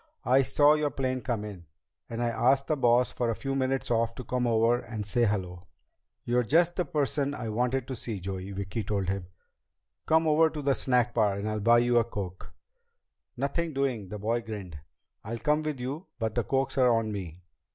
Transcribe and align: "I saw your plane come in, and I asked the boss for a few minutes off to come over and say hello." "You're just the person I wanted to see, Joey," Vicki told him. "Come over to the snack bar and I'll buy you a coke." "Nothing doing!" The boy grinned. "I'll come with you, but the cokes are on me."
"I 0.25 0.41
saw 0.41 0.73
your 0.73 0.89
plane 0.89 1.21
come 1.21 1.45
in, 1.45 1.67
and 2.09 2.23
I 2.23 2.29
asked 2.29 2.65
the 2.65 2.75
boss 2.75 3.11
for 3.11 3.29
a 3.29 3.35
few 3.35 3.53
minutes 3.53 3.91
off 3.91 4.15
to 4.15 4.23
come 4.23 4.47
over 4.47 4.79
and 4.79 5.05
say 5.05 5.25
hello." 5.25 5.61
"You're 6.25 6.41
just 6.41 6.75
the 6.75 6.85
person 6.85 7.35
I 7.35 7.49
wanted 7.49 7.87
to 7.87 7.95
see, 7.95 8.19
Joey," 8.19 8.49
Vicki 8.51 8.83
told 8.83 9.09
him. 9.09 9.27
"Come 10.07 10.25
over 10.27 10.49
to 10.49 10.63
the 10.63 10.73
snack 10.73 11.13
bar 11.13 11.37
and 11.37 11.47
I'll 11.47 11.59
buy 11.59 11.77
you 11.77 11.99
a 11.99 12.03
coke." 12.03 12.51
"Nothing 13.37 13.73
doing!" 13.73 14.09
The 14.09 14.17
boy 14.17 14.41
grinned. 14.41 14.79
"I'll 15.23 15.37
come 15.37 15.61
with 15.61 15.79
you, 15.79 16.07
but 16.17 16.33
the 16.33 16.45
cokes 16.45 16.79
are 16.79 16.89
on 16.91 17.11
me." 17.11 17.43